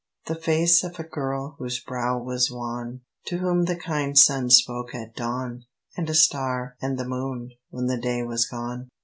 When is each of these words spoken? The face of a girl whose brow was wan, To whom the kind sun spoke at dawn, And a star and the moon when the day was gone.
The 0.25 0.33
face 0.33 0.83
of 0.83 0.97
a 0.97 1.03
girl 1.03 1.55
whose 1.59 1.79
brow 1.79 2.17
was 2.17 2.49
wan, 2.51 3.01
To 3.27 3.37
whom 3.37 3.65
the 3.65 3.75
kind 3.75 4.17
sun 4.17 4.49
spoke 4.49 4.95
at 4.95 5.13
dawn, 5.15 5.65
And 5.95 6.09
a 6.09 6.15
star 6.15 6.75
and 6.81 6.97
the 6.97 7.05
moon 7.05 7.51
when 7.69 7.85
the 7.85 8.01
day 8.01 8.23
was 8.23 8.47
gone. 8.47 8.89